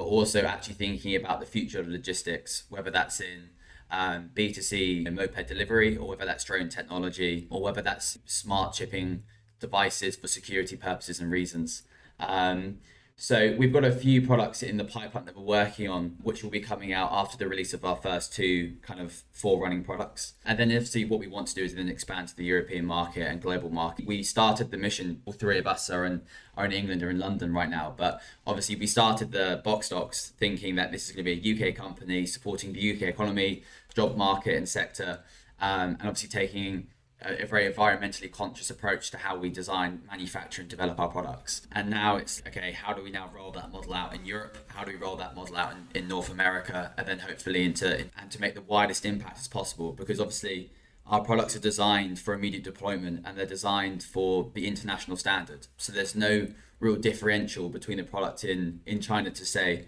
but 0.00 0.06
also 0.06 0.40
actually 0.44 0.72
thinking 0.72 1.14
about 1.14 1.40
the 1.40 1.46
future 1.46 1.78
of 1.78 1.86
logistics, 1.86 2.64
whether 2.70 2.90
that's 2.90 3.20
in 3.20 3.50
um, 3.90 4.30
B2C 4.34 5.06
and 5.06 5.14
moped 5.14 5.46
delivery, 5.46 5.94
or 5.94 6.08
whether 6.08 6.24
that's 6.24 6.42
drone 6.42 6.70
technology, 6.70 7.46
or 7.50 7.60
whether 7.60 7.82
that's 7.82 8.16
smart 8.24 8.72
chipping 8.72 9.24
devices 9.60 10.16
for 10.16 10.26
security 10.26 10.74
purposes 10.74 11.20
and 11.20 11.30
reasons. 11.30 11.82
Um, 12.18 12.78
so 13.22 13.54
we've 13.58 13.70
got 13.70 13.84
a 13.84 13.92
few 13.92 14.26
products 14.26 14.62
in 14.62 14.78
the 14.78 14.84
pipeline 14.84 15.26
that 15.26 15.36
we're 15.36 15.42
working 15.42 15.86
on, 15.90 16.16
which 16.22 16.42
will 16.42 16.50
be 16.50 16.58
coming 16.58 16.90
out 16.90 17.10
after 17.12 17.36
the 17.36 17.46
release 17.46 17.74
of 17.74 17.84
our 17.84 17.96
first 17.96 18.32
two 18.32 18.76
kind 18.80 18.98
of 18.98 19.24
forerunning 19.30 19.84
products. 19.84 20.32
And 20.42 20.58
then 20.58 20.68
obviously 20.68 21.04
what 21.04 21.20
we 21.20 21.26
want 21.26 21.48
to 21.48 21.54
do 21.54 21.62
is 21.62 21.74
then 21.74 21.90
expand 21.90 22.28
to 22.28 22.36
the 22.36 22.44
European 22.44 22.86
market 22.86 23.28
and 23.28 23.42
global 23.42 23.68
market. 23.68 24.06
We 24.06 24.22
started 24.22 24.70
the 24.70 24.78
mission, 24.78 25.20
all 25.26 25.34
three 25.34 25.58
of 25.58 25.66
us 25.66 25.90
are 25.90 26.06
in 26.06 26.22
are 26.56 26.64
in 26.64 26.72
England 26.72 27.02
or 27.02 27.10
in 27.10 27.18
London 27.18 27.52
right 27.52 27.68
now, 27.68 27.92
but 27.94 28.22
obviously 28.46 28.76
we 28.76 28.86
started 28.86 29.32
the 29.32 29.60
BoxxDocks 29.66 30.30
thinking 30.30 30.76
that 30.76 30.90
this 30.90 31.06
is 31.06 31.14
going 31.14 31.26
to 31.26 31.36
be 31.36 31.60
a 31.60 31.68
UK 31.68 31.76
company 31.76 32.24
supporting 32.24 32.72
the 32.72 32.94
UK 32.94 33.02
economy, 33.02 33.64
job 33.94 34.16
market 34.16 34.56
and 34.56 34.66
sector, 34.66 35.20
um, 35.60 35.90
and 36.00 36.08
obviously 36.08 36.30
taking 36.30 36.86
a, 37.22 37.46
very 37.46 37.70
environmentally 37.70 38.30
conscious 38.30 38.70
approach 38.70 39.10
to 39.10 39.18
how 39.18 39.36
we 39.36 39.50
design, 39.50 40.02
manufacture, 40.08 40.62
and 40.62 40.70
develop 40.70 40.98
our 40.98 41.08
products. 41.08 41.66
And 41.72 41.90
now 41.90 42.16
it's 42.16 42.42
okay, 42.46 42.72
how 42.72 42.92
do 42.92 43.02
we 43.02 43.10
now 43.10 43.30
roll 43.34 43.50
that 43.52 43.70
model 43.70 43.94
out 43.94 44.14
in 44.14 44.24
Europe? 44.24 44.56
How 44.68 44.84
do 44.84 44.92
we 44.92 44.98
roll 44.98 45.16
that 45.16 45.34
model 45.34 45.56
out 45.56 45.72
in, 45.72 46.02
in 46.02 46.08
North 46.08 46.30
America? 46.30 46.92
And 46.96 47.06
then 47.06 47.18
hopefully 47.20 47.64
into 47.64 48.06
and 48.18 48.30
to 48.30 48.40
make 48.40 48.54
the 48.54 48.62
widest 48.62 49.04
impact 49.04 49.38
as 49.38 49.48
possible 49.48 49.92
because 49.92 50.20
obviously 50.20 50.70
our 51.06 51.22
products 51.22 51.56
are 51.56 51.60
designed 51.60 52.18
for 52.18 52.34
immediate 52.34 52.64
deployment 52.64 53.26
and 53.26 53.36
they're 53.36 53.46
designed 53.46 54.02
for 54.02 54.50
the 54.54 54.66
international 54.66 55.16
standard. 55.16 55.66
So 55.76 55.92
there's 55.92 56.14
no 56.14 56.48
real 56.78 56.96
differential 56.96 57.68
between 57.68 57.98
the 57.98 58.04
product 58.04 58.44
in, 58.44 58.80
in 58.86 59.00
China 59.00 59.30
to 59.30 59.44
say 59.44 59.86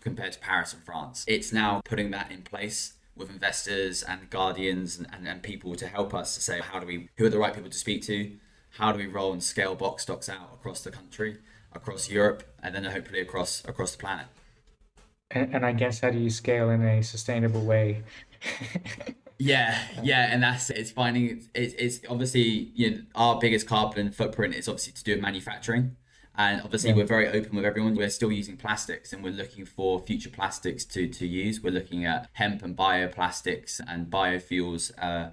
compared 0.00 0.32
to 0.32 0.38
Paris 0.40 0.72
and 0.72 0.82
France. 0.82 1.24
It's 1.28 1.52
now 1.52 1.80
putting 1.84 2.10
that 2.10 2.32
in 2.32 2.42
place 2.42 2.94
with 3.18 3.30
investors 3.30 4.02
and 4.02 4.30
guardians 4.30 4.98
and, 4.98 5.06
and, 5.12 5.26
and 5.26 5.42
people 5.42 5.74
to 5.74 5.86
help 5.86 6.14
us 6.14 6.34
to 6.34 6.40
say 6.40 6.60
how 6.60 6.80
do 6.80 6.86
we 6.86 7.08
who 7.16 7.26
are 7.26 7.30
the 7.30 7.38
right 7.38 7.54
people 7.54 7.70
to 7.70 7.78
speak 7.78 8.02
to? 8.04 8.36
How 8.70 8.92
do 8.92 8.98
we 8.98 9.06
roll 9.06 9.32
and 9.32 9.42
scale 9.42 9.74
BoxxDocks 9.76 10.28
out 10.28 10.50
across 10.54 10.82
the 10.82 10.90
country 10.90 11.38
across 11.74 12.08
europe 12.08 12.42
and 12.62 12.74
then 12.74 12.84
hopefully 12.84 13.20
across 13.20 13.64
across 13.66 13.92
the 13.92 13.98
planet? 13.98 14.26
And, 15.30 15.54
and 15.54 15.66
I 15.66 15.72
guess 15.72 16.00
how 16.00 16.10
do 16.10 16.18
you 16.18 16.30
scale 16.30 16.70
in 16.70 16.82
a 16.82 17.02
sustainable 17.02 17.64
way? 17.64 18.02
yeah 19.38 19.78
yeah 20.02 20.28
and 20.32 20.42
that's 20.42 20.68
it's 20.70 20.90
finding 20.90 21.44
it's, 21.54 21.74
it's 21.74 22.00
obviously 22.10 22.72
you 22.74 22.90
know 22.90 23.00
our 23.14 23.38
biggest 23.38 23.68
carbon 23.68 24.10
footprint 24.10 24.54
is 24.54 24.68
obviously 24.68 24.92
to 24.92 25.04
do 25.04 25.12
with 25.12 25.22
manufacturing 25.22 25.96
and 26.38 26.62
obviously 26.62 26.90
Yeah. 26.90 26.96
we're 26.96 27.04
very 27.04 27.28
open 27.28 27.56
with 27.56 27.66
everyone. 27.66 27.94
We're 27.96 28.08
still 28.10 28.32
using 28.32 28.56
plastics 28.56 29.12
and 29.12 29.22
we're 29.22 29.32
looking 29.32 29.66
for 29.66 30.00
future 30.00 30.30
plastics 30.30 30.84
to 30.86 31.08
to 31.08 31.26
use. 31.26 31.60
We're 31.62 31.72
looking 31.72 32.06
at 32.06 32.28
hemp 32.34 32.62
and 32.62 32.76
bioplastics 32.76 33.80
and 33.86 34.06
biofuels 34.08 34.92
uh, 35.02 35.30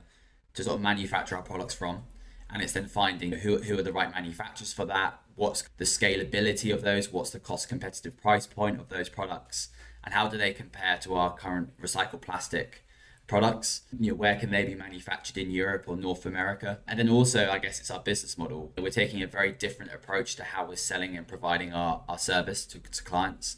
to 0.55 0.63
sort 0.63 0.75
of 0.75 0.81
manufacture 0.81 1.35
our 1.37 1.43
products 1.43 1.75
from. 1.75 2.03
And 2.49 2.61
it's 2.63 2.73
then 2.73 2.87
finding 2.87 3.31
who, 3.33 3.57
who 3.57 3.77
are 3.77 3.81
the 3.83 3.93
right 3.93 4.11
manufacturers 4.11 4.73
for 4.73 4.85
that 4.85 5.19
what's 5.35 5.63
the 5.77 5.83
scalability 5.83 6.73
of 6.73 6.81
those 6.81 7.11
what's 7.11 7.31
the 7.31 7.39
cost 7.39 7.67
competitive 7.67 8.15
price 8.15 8.47
point 8.47 8.79
of 8.79 8.87
those 8.87 9.09
products 9.09 9.67
and 10.03 10.13
how 10.13 10.29
do 10.29 10.37
they 10.37 10.53
compare 10.53 10.97
to 10.97 11.13
our 11.13 11.35
current 11.35 11.69
recycled 11.81 12.21
plastic 12.21 12.84
products 13.27 13.81
you 13.99 14.11
know 14.11 14.15
where 14.15 14.35
can 14.35 14.51
they 14.51 14.63
be 14.63 14.75
manufactured 14.75 15.37
in 15.37 15.49
europe 15.49 15.85
or 15.87 15.95
north 15.95 16.25
america? 16.25 16.79
And 16.87 16.99
then 16.99 17.09
also 17.09 17.49
i 17.49 17.57
guess 17.59 17.79
it's 17.79 17.91
our 17.91 17.99
business 17.99 18.37
model. 18.37 18.71
We're 18.77 18.89
taking 18.89 19.21
a 19.21 19.27
very 19.27 19.51
different 19.51 19.93
approach 19.93 20.35
to 20.37 20.43
how 20.43 20.65
we're 20.65 20.75
selling 20.75 21.17
and 21.17 21.27
providing 21.27 21.73
our, 21.73 22.03
our 22.07 22.17
service 22.17 22.65
to, 22.67 22.79
to 22.79 23.03
clients. 23.03 23.57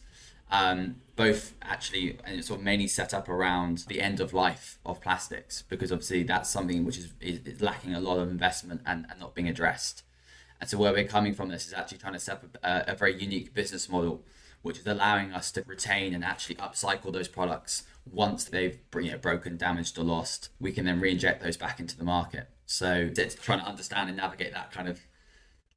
Um, 0.50 1.02
both 1.18 1.56
actually 1.62 2.18
and 2.24 2.38
it's 2.38 2.48
sort 2.48 2.60
of 2.60 2.64
mainly 2.64 2.88
set 2.88 3.14
up 3.14 3.28
around 3.28 3.80
the 3.90 4.00
end 4.00 4.22
of 4.22 4.34
life 4.34 4.80
of 4.86 5.02
plastics 5.02 5.62
because 5.64 5.92
obviously 5.92 6.24
that's 6.24 6.50
something 6.50 6.86
which 6.86 6.98
is, 6.98 7.12
is 7.20 7.62
lacking 7.62 7.94
a 7.94 8.00
lot 8.00 8.20
of 8.20 8.30
investment 8.30 8.82
and, 8.86 9.06
and 9.10 9.20
not 9.20 9.36
being 9.36 9.50
addressed. 9.50 10.04
And 10.62 10.70
so 10.70 10.78
where 10.78 10.94
we're 10.94 11.04
coming 11.04 11.34
from 11.34 11.50
this 11.50 11.68
is 11.68 11.74
actually 11.74 11.98
trying 11.98 12.14
to 12.14 12.20
set 12.20 12.36
up 12.36 12.58
a, 12.64 12.92
a 12.94 12.96
very 12.96 13.22
unique 13.22 13.54
business 13.54 13.90
model 13.90 14.24
which 14.68 14.80
is 14.80 14.86
allowing 14.86 15.32
us 15.32 15.52
to 15.54 15.64
retain 15.66 16.14
and 16.14 16.24
actually 16.24 16.56
upcycle 16.56 17.12
those 17.14 17.28
products. 17.28 17.84
Once 18.06 18.44
they've 18.44 18.80
you 18.96 19.12
know, 19.12 19.18
broken 19.18 19.58
damaged 19.58 19.98
or 19.98 20.04
lost 20.04 20.50
we 20.60 20.72
can 20.72 20.86
then 20.86 21.00
re-inject 21.00 21.42
those 21.42 21.58
back 21.58 21.80
into 21.80 21.98
the 21.98 22.04
market. 22.04 22.50
So 22.66 23.10
it's 23.18 23.36
trying 23.36 23.60
to 23.60 23.66
understand 23.66 24.10
and 24.10 24.18
navigate 24.18 24.54
that 24.54 24.72
kind 24.72 24.88
of 24.88 25.00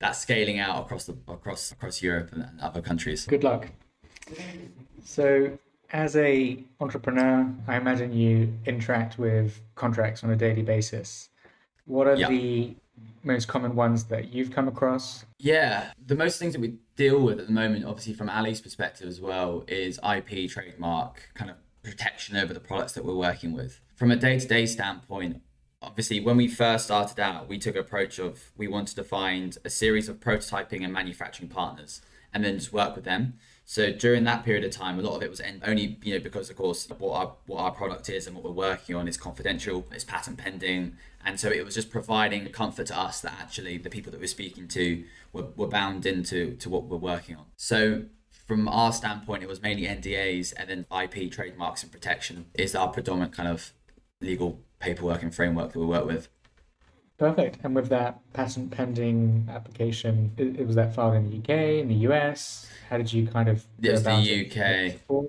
that 0.01 0.13
scaling 0.13 0.59
out 0.59 0.81
across 0.81 1.05
the 1.05 1.17
across 1.29 1.71
across 1.71 2.03
europe 2.03 2.33
and, 2.33 2.43
and 2.43 2.61
other 2.61 2.83
countries. 2.83 3.27
Good 3.27 3.45
luck. 3.45 3.69
So, 5.05 5.59
as 5.93 6.17
a 6.17 6.63
entrepreneur, 6.81 7.53
I 7.67 7.77
imagine 7.77 8.13
you 8.13 8.55
interact 8.65 9.19
with 9.19 9.61
contracts 9.75 10.23
on 10.25 10.31
a 10.31 10.37
daily 10.37 10.63
basis. 10.63 11.29
What 11.85 12.07
are 12.07 12.17
the 12.17 12.77
most 13.23 13.49
common 13.49 13.75
ones 13.75 14.05
that 14.05 14.33
you've 14.33 14.51
come 14.51 14.69
across? 14.69 15.25
Yeah, 15.39 15.93
the 16.07 16.15
most 16.15 16.39
things 16.39 16.55
that 16.55 16.61
we 16.61 16.77
deal 16.97 17.21
with 17.21 17.39
at 17.39 17.47
the 17.47 17.53
moment, 17.53 17.85
obviously 17.85 18.15
from 18.15 18.29
Ali's 18.29 18.61
perspective 18.61 19.09
as 19.09 19.21
well, 19.21 19.65
is 19.69 19.99
IP, 19.99 20.51
trademark, 20.51 21.31
kind 21.35 21.51
of 21.51 21.57
protection 21.83 22.37
over 22.37 22.53
the 22.53 22.61
products 22.61 22.93
that 22.93 23.05
we're 23.05 23.15
working 23.15 23.53
with. 23.53 23.81
From 23.97 24.11
a 24.11 24.17
day-to-day 24.17 24.67
standpoint, 24.67 25.43
obviously 25.83 26.21
when 26.21 26.37
we 26.37 26.49
first 26.49 26.85
started 26.85 27.21
out, 27.21 27.49
we 27.49 27.59
took 27.59 27.75
an 27.75 27.81
approach 27.81 28.19
of 28.19 28.53
we 28.57 28.69
wanted 28.69 28.97
to 28.97 29.05
find 29.05 29.59
a 29.65 29.71
series 29.71 30.09
of 30.09 30.21
prototyping 30.21 30.85
and 30.85 30.93
manufacturing 30.93 31.49
partners 31.49 32.03
and 32.33 32.45
then 32.45 32.59
just 32.59 32.73
work 32.73 32.95
with 32.95 33.05
them. 33.05 33.35
So 33.71 33.93
during 33.93 34.25
that 34.25 34.45
period 34.45 34.65
of 34.65 34.73
time, 34.73 34.99
a 34.99 35.03
lot 35.03 35.15
of 35.15 35.23
it 35.23 35.31
was 35.31 35.41
only 35.65 35.97
you 36.03 36.15
know 36.15 36.19
because 36.19 36.51
of 36.51 36.57
course 36.57 36.89
what 36.99 37.15
our 37.15 37.33
what 37.47 37.61
our 37.61 37.71
product 37.71 38.09
is 38.09 38.27
and 38.27 38.35
what 38.35 38.45
we're 38.45 38.51
working 38.51 38.97
on 38.97 39.07
is 39.07 39.17
confidential, 39.17 39.87
it's 39.93 40.03
patent 40.03 40.39
pending, 40.39 40.97
and 41.25 41.39
so 41.39 41.51
it 41.51 41.65
was 41.65 41.77
just 41.77 41.89
providing 41.89 42.45
comfort 42.49 42.89
to 42.89 42.99
us 42.99 43.21
that 43.21 43.33
actually 43.41 43.79
the 43.79 43.89
people 43.89 44.11
that 44.11 44.21
we're 44.21 44.27
speaking 44.27 44.67
to 44.67 45.05
were, 45.33 45.45
were 45.55 45.69
bound 45.69 46.05
into 46.05 46.57
to 46.57 46.69
what 46.69 46.87
we're 46.87 46.97
working 46.97 47.37
on. 47.37 47.45
So 47.57 48.07
from 48.45 48.67
our 48.67 48.93
standpoint, 48.93 49.45
it 49.45 49.49
was 49.49 49.63
mainly 49.63 49.85
NDAs 49.85 50.53
and 50.57 50.69
then 50.69 50.87
IP, 50.91 51.31
trademarks, 51.31 51.85
and 51.85 51.93
protection 51.93 52.47
is 52.55 52.75
our 52.75 52.89
predominant 52.89 53.33
kind 53.33 53.49
of 53.49 53.73
legal 54.21 54.59
paperwork 54.81 55.23
and 55.23 55.33
framework 55.33 55.75
that 55.75 55.79
we 55.79 55.87
work 55.87 56.07
with. 56.07 56.29
Perfect. 57.21 57.59
And 57.63 57.75
with 57.75 57.91
that 57.91 58.19
patent 58.33 58.71
pending 58.71 59.47
application, 59.51 60.33
it, 60.39 60.59
it 60.59 60.67
was 60.67 60.75
that 60.77 60.95
filed 60.95 61.17
in 61.17 61.29
the 61.29 61.37
UK, 61.37 61.83
in 61.83 61.89
the 61.89 62.09
US? 62.09 62.67
How 62.89 62.97
did 62.97 63.13
you 63.13 63.27
kind 63.27 63.47
of? 63.47 63.67
It's 63.83 64.01
the 64.01 64.97
UK. 64.97 65.27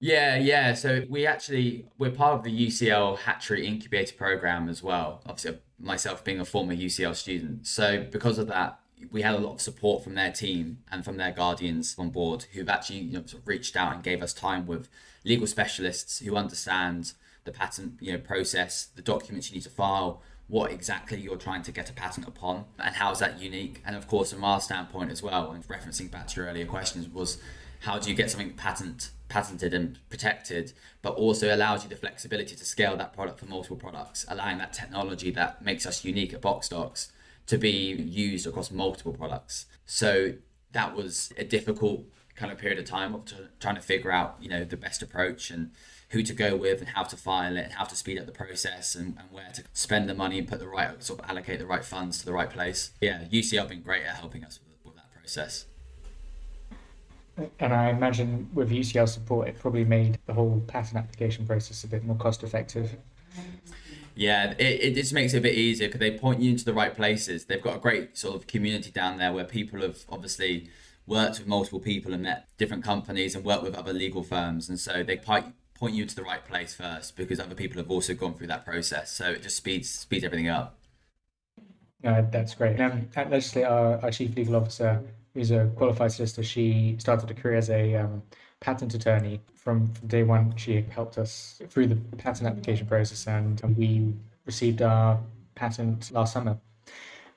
Yeah, 0.00 0.36
yeah. 0.36 0.72
So 0.72 1.02
we 1.10 1.26
actually 1.26 1.84
we're 1.98 2.10
part 2.10 2.38
of 2.38 2.42
the 2.42 2.66
UCL 2.68 3.18
Hatchery 3.18 3.66
Incubator 3.66 4.14
Program 4.14 4.70
as 4.70 4.82
well. 4.82 5.20
Obviously, 5.26 5.50
uh, 5.50 5.56
myself 5.78 6.24
being 6.24 6.40
a 6.40 6.44
former 6.46 6.74
UCL 6.74 7.16
student, 7.16 7.66
so 7.66 8.06
because 8.10 8.38
of 8.38 8.46
that, 8.46 8.80
we 9.10 9.20
had 9.20 9.34
a 9.34 9.38
lot 9.38 9.52
of 9.52 9.60
support 9.60 10.02
from 10.02 10.14
their 10.14 10.32
team 10.32 10.78
and 10.90 11.04
from 11.04 11.18
their 11.18 11.32
guardians 11.32 11.94
on 11.98 12.08
board 12.08 12.46
who've 12.54 12.68
actually 12.70 13.00
you 13.00 13.12
know, 13.18 13.26
sort 13.26 13.42
of 13.42 13.46
reached 13.46 13.76
out 13.76 13.92
and 13.92 14.02
gave 14.02 14.22
us 14.22 14.32
time 14.32 14.66
with 14.66 14.88
legal 15.22 15.46
specialists 15.46 16.20
who 16.20 16.34
understand 16.34 17.12
the 17.44 17.52
patent 17.52 17.94
you 18.00 18.12
know 18.12 18.18
process, 18.18 18.86
the 18.96 19.02
documents 19.02 19.50
you 19.50 19.56
need 19.56 19.64
to 19.64 19.70
file, 19.70 20.22
what 20.52 20.70
exactly 20.70 21.18
you're 21.18 21.36
trying 21.36 21.62
to 21.62 21.72
get 21.72 21.88
a 21.88 21.94
patent 21.94 22.28
upon 22.28 22.66
and 22.78 22.94
how 22.96 23.10
is 23.10 23.20
that 23.20 23.40
unique? 23.40 23.80
And 23.86 23.96
of 23.96 24.06
course 24.06 24.34
from 24.34 24.44
our 24.44 24.60
standpoint 24.60 25.10
as 25.10 25.22
well 25.22 25.50
and 25.50 25.66
referencing 25.66 26.10
back 26.10 26.26
to 26.28 26.40
your 26.42 26.50
earlier 26.50 26.66
questions 26.66 27.08
was 27.08 27.38
how 27.80 27.98
do 27.98 28.10
you 28.10 28.14
get 28.14 28.30
something 28.30 28.52
patent 28.52 29.12
patented 29.30 29.72
and 29.72 29.98
protected 30.10 30.74
but 31.00 31.14
also 31.14 31.54
allows 31.54 31.84
you 31.84 31.88
the 31.88 31.96
flexibility 31.96 32.54
to 32.54 32.66
scale 32.66 32.98
that 32.98 33.14
product 33.14 33.40
for 33.40 33.46
multiple 33.46 33.78
products 33.78 34.26
allowing 34.28 34.58
that 34.58 34.74
technology 34.74 35.30
that 35.30 35.62
makes 35.64 35.86
us 35.86 36.04
unique 36.04 36.34
at 36.34 36.42
BoxxDocks 36.42 37.10
to 37.46 37.56
be 37.56 37.70
used 37.70 38.46
across 38.46 38.70
multiple 38.70 39.14
products. 39.14 39.64
So 39.86 40.34
that 40.72 40.94
was 40.94 41.32
a 41.38 41.44
difficult 41.44 42.02
kind 42.36 42.52
of 42.52 42.58
period 42.58 42.78
of 42.78 42.84
time 42.84 43.14
of 43.14 43.22
trying 43.58 43.76
to 43.76 43.80
figure 43.80 44.12
out 44.12 44.36
you 44.38 44.50
know 44.50 44.64
the 44.64 44.76
best 44.76 45.00
approach 45.00 45.50
and 45.50 45.70
who 46.12 46.22
to 46.22 46.34
go 46.34 46.54
with 46.54 46.80
and 46.80 46.90
how 46.90 47.02
to 47.02 47.16
file 47.16 47.56
it 47.56 47.64
and 47.64 47.72
how 47.72 47.84
to 47.84 47.96
speed 47.96 48.18
up 48.18 48.26
the 48.26 48.32
process 48.32 48.94
and, 48.94 49.16
and 49.18 49.30
where 49.30 49.50
to 49.54 49.64
spend 49.72 50.08
the 50.08 50.14
money 50.14 50.38
and 50.38 50.46
put 50.46 50.58
the 50.58 50.68
right 50.68 51.02
sort 51.02 51.20
of 51.20 51.28
allocate 51.28 51.58
the 51.58 51.66
right 51.66 51.84
funds 51.84 52.18
to 52.18 52.26
the 52.26 52.32
right 52.32 52.50
place. 52.50 52.92
Yeah, 53.00 53.24
UCL 53.32 53.60
have 53.60 53.68
been 53.68 53.82
great 53.82 54.04
at 54.04 54.16
helping 54.16 54.44
us 54.44 54.60
with, 54.64 54.76
with 54.84 54.94
that 54.96 55.10
process. 55.12 55.66
And 57.58 57.72
I 57.72 57.88
imagine 57.88 58.48
with 58.52 58.70
UCL 58.70 59.08
support, 59.08 59.48
it 59.48 59.58
probably 59.58 59.84
made 59.84 60.18
the 60.26 60.34
whole 60.34 60.62
patent 60.66 60.96
application 60.98 61.46
process 61.46 61.82
a 61.84 61.88
bit 61.88 62.04
more 62.04 62.16
cost 62.16 62.42
effective. 62.42 62.94
Yeah, 64.14 64.54
it, 64.58 64.82
it 64.82 64.94
just 64.94 65.14
makes 65.14 65.32
it 65.32 65.38
a 65.38 65.40
bit 65.40 65.54
easier 65.54 65.88
because 65.88 66.00
they 66.00 66.10
point 66.10 66.42
you 66.42 66.50
into 66.50 66.66
the 66.66 66.74
right 66.74 66.94
places. 66.94 67.46
They've 67.46 67.62
got 67.62 67.76
a 67.76 67.80
great 67.80 68.18
sort 68.18 68.36
of 68.36 68.46
community 68.46 68.90
down 68.90 69.16
there 69.16 69.32
where 69.32 69.44
people 69.44 69.80
have 69.80 70.04
obviously 70.10 70.68
worked 71.06 71.38
with 71.38 71.48
multiple 71.48 71.80
people 71.80 72.12
and 72.12 72.22
met 72.22 72.48
different 72.58 72.84
companies 72.84 73.34
and 73.34 73.44
worked 73.44 73.62
with 73.62 73.74
other 73.74 73.94
legal 73.94 74.22
firms. 74.22 74.68
And 74.68 74.78
so 74.78 75.02
they 75.02 75.16
point 75.82 75.96
you 75.96 76.06
to 76.06 76.14
the 76.14 76.22
right 76.22 76.44
place 76.44 76.72
first 76.74 77.16
because 77.16 77.40
other 77.40 77.56
people 77.56 77.76
have 77.82 77.90
also 77.90 78.14
gone 78.14 78.34
through 78.34 78.46
that 78.46 78.64
process. 78.64 79.10
So 79.10 79.32
it 79.32 79.42
just 79.42 79.56
speeds 79.56 79.90
speeds 79.90 80.22
everything 80.22 80.48
up. 80.48 80.78
Uh, 82.04 82.22
that's 82.30 82.54
great. 82.54 82.80
Um, 82.80 83.08
at 83.16 83.30
Legislate, 83.30 83.64
our, 83.64 83.98
our 84.00 84.12
chief 84.12 84.36
legal 84.36 84.54
officer, 84.54 85.02
who's 85.34 85.50
a 85.50 85.66
qualified 85.74 86.12
solicitor, 86.12 86.44
she 86.44 86.94
started 86.98 87.28
a 87.32 87.34
career 87.34 87.56
as 87.56 87.68
a 87.68 87.96
um, 87.96 88.22
patent 88.60 88.94
attorney. 88.94 89.40
From, 89.56 89.92
from 89.94 90.06
day 90.06 90.22
one, 90.22 90.56
she 90.56 90.82
helped 90.82 91.18
us 91.18 91.60
through 91.68 91.88
the 91.88 91.96
patent 92.16 92.48
application 92.48 92.86
process, 92.86 93.26
and, 93.26 93.60
and 93.64 93.76
we 93.76 94.14
received 94.46 94.82
our 94.82 95.18
patent 95.56 96.12
last 96.12 96.32
summer. 96.32 96.58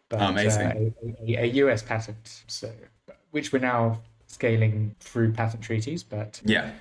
But, 0.09 0.21
oh, 0.21 0.27
amazing. 0.27 0.67
Uh, 0.67 1.11
a, 1.27 1.43
a, 1.43 1.45
US 1.63 1.81
patent, 1.81 2.43
so 2.47 2.71
which 3.31 3.51
we're 3.51 3.59
now 3.59 4.01
scaling 4.27 4.95
through 4.99 5.33
patent 5.33 5.63
treaties, 5.63 6.03
but 6.03 6.41
yeah. 6.45 6.71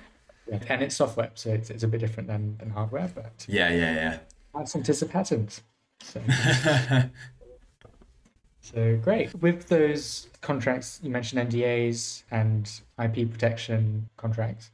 And 0.51 0.81
it's 0.81 0.95
software, 0.95 1.31
so 1.33 1.49
it's, 1.49 1.69
it's 1.69 1.83
a 1.83 1.87
bit 1.87 1.99
different 1.99 2.27
than, 2.27 2.57
than 2.57 2.69
hardware, 2.69 3.09
but 3.13 3.45
yeah, 3.47 3.69
yeah, 3.69 3.93
yeah. 3.93 4.19
Patent 4.53 4.87
is 4.89 5.01
a 5.01 5.05
patent. 5.05 5.61
So. 6.01 6.21
so 8.61 8.97
great. 8.97 9.33
With 9.35 9.67
those 9.67 10.27
contracts, 10.41 10.99
you 11.01 11.09
mentioned 11.09 11.51
NDAs 11.51 12.23
and 12.31 12.69
IP 13.03 13.31
protection 13.31 14.09
contracts. 14.17 14.71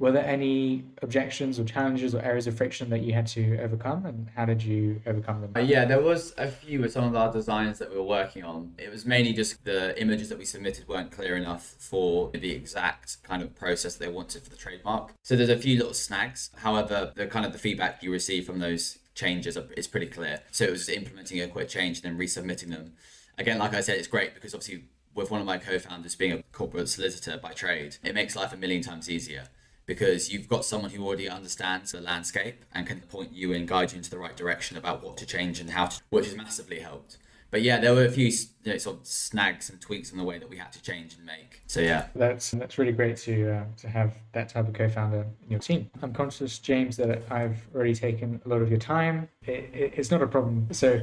Were 0.00 0.12
there 0.12 0.24
any 0.24 0.84
objections 1.02 1.58
or 1.58 1.64
challenges 1.64 2.14
or 2.14 2.22
areas 2.22 2.46
of 2.46 2.56
friction 2.56 2.88
that 2.90 3.00
you 3.00 3.12
had 3.14 3.26
to 3.28 3.58
overcome, 3.58 4.06
and 4.06 4.28
how 4.36 4.44
did 4.44 4.62
you 4.62 5.02
overcome 5.04 5.40
them? 5.40 5.52
Uh, 5.56 5.60
yeah, 5.60 5.84
there 5.84 6.00
was 6.00 6.32
a 6.38 6.46
few 6.46 6.82
with 6.82 6.92
some 6.92 7.02
of 7.02 7.16
our 7.16 7.32
designs 7.32 7.80
that 7.80 7.90
we 7.90 7.96
were 7.96 8.04
working 8.04 8.44
on. 8.44 8.74
It 8.78 8.92
was 8.92 9.04
mainly 9.04 9.32
just 9.32 9.64
the 9.64 10.00
images 10.00 10.28
that 10.28 10.38
we 10.38 10.44
submitted 10.44 10.86
weren't 10.86 11.10
clear 11.10 11.36
enough 11.36 11.74
for 11.80 12.30
the 12.30 12.52
exact 12.52 13.20
kind 13.24 13.42
of 13.42 13.56
process 13.56 13.96
they 13.96 14.08
wanted 14.08 14.44
for 14.44 14.50
the 14.50 14.56
trademark. 14.56 15.14
So 15.24 15.34
there's 15.34 15.48
a 15.48 15.56
few 15.56 15.76
little 15.76 15.94
snags. 15.94 16.50
However, 16.58 17.12
the 17.16 17.26
kind 17.26 17.44
of 17.44 17.52
the 17.52 17.58
feedback 17.58 18.00
you 18.00 18.12
receive 18.12 18.46
from 18.46 18.60
those 18.60 19.00
changes 19.16 19.58
is 19.76 19.88
pretty 19.88 20.06
clear. 20.06 20.42
So 20.52 20.62
it 20.62 20.70
was 20.70 20.88
implementing 20.88 21.40
a 21.40 21.48
quick 21.48 21.68
change 21.68 22.04
and 22.04 22.04
then 22.04 22.24
resubmitting 22.24 22.68
them. 22.68 22.92
Again, 23.36 23.58
like 23.58 23.74
I 23.74 23.80
said, 23.80 23.98
it's 23.98 24.06
great 24.06 24.34
because 24.34 24.54
obviously 24.54 24.84
with 25.12 25.32
one 25.32 25.40
of 25.40 25.46
my 25.46 25.58
co-founders 25.58 26.14
being 26.14 26.32
a 26.32 26.42
corporate 26.52 26.88
solicitor 26.88 27.36
by 27.36 27.50
trade, 27.50 27.96
it 28.04 28.14
makes 28.14 28.36
life 28.36 28.52
a 28.52 28.56
million 28.56 28.80
times 28.80 29.10
easier 29.10 29.48
because 29.88 30.30
you've 30.30 30.46
got 30.46 30.66
someone 30.66 30.90
who 30.90 31.04
already 31.04 31.28
understands 31.28 31.92
the 31.92 32.00
landscape 32.00 32.62
and 32.72 32.86
can 32.86 33.00
point 33.00 33.32
you 33.32 33.54
and 33.54 33.66
guide 33.66 33.90
you 33.90 33.96
into 33.96 34.10
the 34.10 34.18
right 34.18 34.36
direction 34.36 34.76
about 34.76 35.02
what 35.02 35.16
to 35.16 35.26
change 35.26 35.58
and 35.58 35.70
how 35.70 35.86
to, 35.86 36.00
which 36.10 36.26
has 36.26 36.36
massively 36.36 36.78
helped. 36.78 37.16
But 37.50 37.62
yeah, 37.62 37.80
there 37.80 37.94
were 37.94 38.04
a 38.04 38.10
few 38.10 38.26
you 38.26 38.72
know, 38.72 38.76
sort 38.76 38.98
of 38.98 39.06
snags 39.06 39.70
and 39.70 39.80
tweaks 39.80 40.12
in 40.12 40.18
the 40.18 40.24
way 40.24 40.38
that 40.38 40.50
we 40.50 40.58
had 40.58 40.70
to 40.72 40.82
change 40.82 41.16
and 41.16 41.24
make. 41.24 41.62
So 41.66 41.80
yeah, 41.80 42.08
that's 42.14 42.50
that's 42.50 42.76
really 42.76 42.92
great 42.92 43.16
to 43.18 43.50
uh, 43.50 43.64
to 43.78 43.88
have 43.88 44.12
that 44.32 44.50
type 44.50 44.68
of 44.68 44.74
co-founder 44.74 45.24
in 45.44 45.50
your 45.50 45.58
team. 45.58 45.90
I'm 46.02 46.12
conscious, 46.12 46.58
James, 46.58 46.98
that 46.98 47.22
I've 47.30 47.66
already 47.74 47.94
taken 47.94 48.42
a 48.44 48.48
lot 48.50 48.60
of 48.60 48.68
your 48.68 48.78
time. 48.78 49.30
It, 49.46 49.70
it, 49.72 49.92
it's 49.96 50.10
not 50.10 50.20
a 50.20 50.26
problem. 50.26 50.68
So 50.72 51.00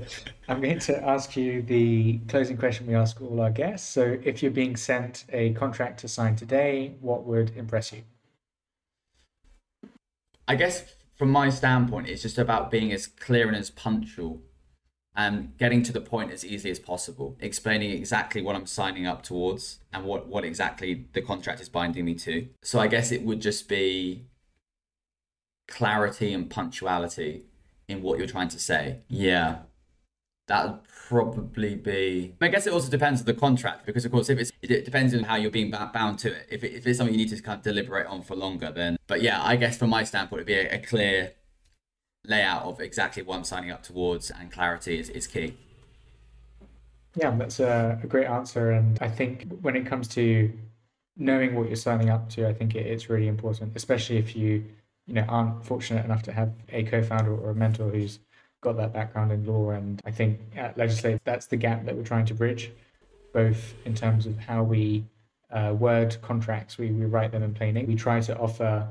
I'm 0.47 0.61
going 0.61 0.77
to 0.77 1.03
ask 1.03 1.35
you 1.35 1.63
the 1.63 2.19
closing 2.27 2.57
question 2.57 2.85
we 2.85 2.93
ask 2.93 3.19
all 3.19 3.41
our 3.41 3.49
guests. 3.49 3.89
So 3.89 4.19
if 4.23 4.43
you're 4.43 4.51
being 4.51 4.75
sent 4.75 5.25
a 5.29 5.53
contract 5.53 6.01
to 6.01 6.07
sign 6.07 6.35
today, 6.35 6.93
what 7.01 7.23
would 7.23 7.57
impress 7.57 7.91
you? 7.91 8.03
I 10.47 10.55
guess 10.55 10.83
from 11.15 11.31
my 11.31 11.49
standpoint, 11.49 12.07
it's 12.07 12.21
just 12.21 12.37
about 12.37 12.71
being 12.71 12.91
as 12.91 13.07
clear 13.07 13.47
and 13.47 13.55
as 13.55 13.69
punctual 13.69 14.41
and 15.15 15.57
getting 15.57 15.81
to 15.83 15.93
the 15.93 16.01
point 16.01 16.31
as 16.31 16.45
easily 16.45 16.71
as 16.71 16.79
possible, 16.79 17.37
explaining 17.39 17.91
exactly 17.91 18.41
what 18.41 18.55
I'm 18.55 18.65
signing 18.65 19.07
up 19.07 19.23
towards 19.23 19.79
and 19.93 20.03
what, 20.03 20.27
what 20.27 20.43
exactly 20.43 21.07
the 21.13 21.21
contract 21.21 21.61
is 21.61 21.69
binding 21.69 22.03
me 22.03 22.15
to. 22.15 22.47
So 22.63 22.79
I 22.79 22.87
guess 22.87 23.11
it 23.11 23.23
would 23.23 23.41
just 23.41 23.69
be 23.69 24.25
clarity 25.67 26.33
and 26.33 26.49
punctuality 26.49 27.45
in 27.87 28.01
what 28.01 28.17
you're 28.17 28.27
trying 28.27 28.49
to 28.49 28.59
say. 28.59 28.99
Yeah. 29.07 29.59
That 30.47 30.67
would 30.67 30.79
probably 30.83 31.75
be. 31.75 32.35
I 32.39 32.49
guess 32.49 32.67
it 32.67 32.73
also 32.73 32.89
depends 32.89 33.21
on 33.21 33.25
the 33.25 33.33
contract 33.33 33.85
because, 33.85 34.05
of 34.05 34.11
course, 34.11 34.29
if 34.29 34.37
it's 34.37 34.51
it 34.61 34.85
depends 34.85 35.13
on 35.15 35.23
how 35.23 35.35
you're 35.35 35.49
being 35.49 35.71
bound 35.71 36.19
to 36.19 36.33
it. 36.33 36.47
If, 36.51 36.63
it, 36.63 36.73
if 36.73 36.85
it's 36.85 36.97
something 36.99 37.17
you 37.17 37.25
need 37.25 37.35
to 37.35 37.41
kind 37.41 37.57
of 37.57 37.63
deliberate 37.63 38.05
on 38.07 38.21
for 38.21 38.35
longer, 38.35 38.71
then. 38.71 38.97
But 39.07 39.21
yeah, 39.21 39.41
I 39.43 39.55
guess 39.55 39.77
from 39.77 39.89
my 39.89 40.03
standpoint, 40.03 40.41
it'd 40.41 40.47
be 40.47 40.53
a, 40.53 40.75
a 40.75 40.79
clear 40.79 41.33
layout 42.27 42.63
of 42.63 42.79
exactly 42.79 43.23
what 43.23 43.37
I'm 43.37 43.43
signing 43.43 43.71
up 43.71 43.83
towards 43.83 44.31
and 44.31 44.51
clarity 44.51 44.99
is, 44.99 45.09
is 45.09 45.27
key. 45.27 45.55
Yeah, 47.15 47.31
that's 47.31 47.59
a, 47.59 47.99
a 48.03 48.07
great 48.07 48.27
answer. 48.27 48.71
And 48.71 48.99
I 49.01 49.07
think 49.07 49.47
when 49.61 49.75
it 49.75 49.85
comes 49.85 50.07
to 50.09 50.51
knowing 51.17 51.55
what 51.55 51.67
you're 51.67 51.75
signing 51.75 52.09
up 52.09 52.29
to, 52.31 52.47
I 52.47 52.53
think 52.53 52.75
it, 52.75 52.85
it's 52.85 53.09
really 53.09 53.27
important, 53.27 53.71
especially 53.75 54.17
if 54.17 54.35
you, 54.35 54.65
you 55.07 55.13
know, 55.13 55.25
aren't 55.27 55.65
fortunate 55.65 56.03
enough 56.05 56.23
to 56.23 56.33
have 56.33 56.53
a 56.69 56.83
co-founder 56.83 57.33
or 57.33 57.51
a 57.51 57.55
mentor 57.55 57.89
who's 57.89 58.19
got 58.65 58.75
that 58.77 58.91
background 58.91 59.31
in 59.31 59.45
law. 59.45 59.69
And 59.69 60.01
I 60.05 60.11
think 60.11 60.39
at 60.55 60.77
Legislate, 60.77 61.21
that's 61.23 61.45
the 61.45 61.55
gap 61.55 61.85
that 61.85 61.95
we're 61.95 62.03
trying 62.03 62.25
to 62.25 62.33
bridge, 62.33 62.71
both 63.33 63.73
in 63.85 63.95
terms 63.95 64.25
of 64.25 64.37
how 64.37 64.63
we 64.63 65.05
uh, 65.51 65.73
word 65.73 66.17
contracts, 66.21 66.77
we, 66.77 66.91
we 66.91 67.05
write 67.05 67.31
them 67.31 67.43
in 67.43 67.53
plain 67.53 67.77
English. 67.77 67.95
We 67.95 67.95
try 67.95 68.19
to 68.21 68.37
offer 68.37 68.87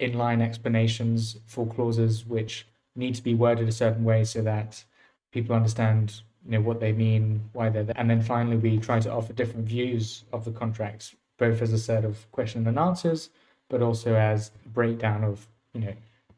inline 0.00 0.42
explanations 0.42 1.38
for 1.46 1.66
clauses 1.66 2.26
which 2.26 2.66
need 2.94 3.14
to 3.14 3.22
be 3.22 3.34
worded 3.34 3.66
a 3.68 3.72
certain 3.72 4.04
way 4.04 4.24
so 4.24 4.42
that 4.42 4.84
people 5.32 5.56
understand 5.56 6.22
you 6.44 6.52
know 6.52 6.60
what 6.60 6.78
they 6.80 6.92
mean 6.92 7.40
why 7.52 7.68
they're 7.68 7.84
there 7.84 7.96
and 7.96 8.10
then 8.10 8.20
finally 8.20 8.56
we 8.56 8.76
try 8.76 9.00
to 9.00 9.10
offer 9.10 9.32
different 9.32 9.66
views 9.66 10.24
of 10.32 10.44
the 10.44 10.50
contracts 10.50 11.14
both 11.38 11.62
as 11.62 11.72
a 11.72 11.78
set 11.78 12.04
of 12.04 12.30
question 12.32 12.66
and 12.66 12.78
answers 12.78 13.30
but 13.70 13.80
also 13.80 14.14
as 14.14 14.50
breakdown 14.72 15.24
of 15.24 15.46
you 15.72 15.80
know 15.80 15.94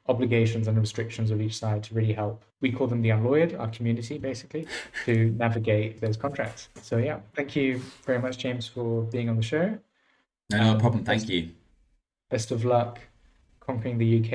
obligations 0.09 0.69
and 0.69 0.79
restrictions 0.79 1.31
of 1.31 1.41
each 1.41 1.57
side 1.57 1.83
to 1.83 1.95
really 1.95 2.13
help 2.13 2.45
we 2.61 2.71
call 2.71 2.87
them 2.87 3.03
the 3.03 3.09
unlawyered 3.09 3.59
our 3.59 3.69
community 3.69 4.19
basically 4.19 4.67
to 5.05 5.35
navigate 5.39 6.01
those 6.01 6.17
contracts 6.17 6.69
so 6.81 6.97
yeah 6.97 7.19
thank 7.35 7.57
you 7.57 7.81
very 8.05 8.19
much 8.19 8.39
james 8.39 8.67
for 8.67 9.03
being 9.05 9.29
on 9.29 9.37
the 9.37 9.43
show 9.43 9.79
no, 10.51 10.59
no 10.59 10.71
um, 10.71 10.79
problem 10.79 11.05
thank 11.05 11.23
best, 11.23 11.31
you 11.31 11.51
best 12.31 12.51
of 12.51 12.65
luck 12.65 13.01
conquering 13.61 13.99
the 13.99 14.21
uk 14.21 14.33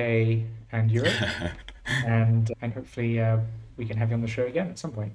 and 0.72 0.90
europe 0.90 1.14
and 2.06 2.52
and 2.60 2.72
hopefully 2.72 3.18
uh, 3.20 3.38
we 3.76 3.84
can 3.84 3.96
have 3.96 4.10
you 4.10 4.14
on 4.14 4.20
the 4.20 4.28
show 4.28 4.46
again 4.46 4.68
at 4.68 4.78
some 4.78 4.92
point. 4.92 5.12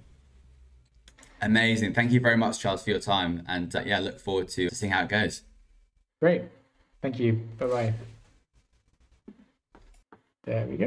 Amazing. 1.42 1.94
Thank 1.94 2.12
you 2.12 2.20
very 2.20 2.38
much, 2.38 2.60
Charles, 2.60 2.84
for 2.84 2.90
your 2.90 3.00
time. 3.00 3.44
And 3.48 3.76
uh, 3.76 3.84
yeah, 3.86 4.00
look 4.00 4.20
forward 4.20 4.50
to 4.50 4.70
seeing 4.70 4.92
how 4.92 5.04
it 5.04 5.10
goes. 5.10 5.44
Great. 6.20 6.44
Thank 7.02 7.20
you. 7.20 7.34
Bye 7.60 7.68
bye. 7.68 7.94
There 10.48 10.66
we 10.66 10.78
go. 10.78 10.86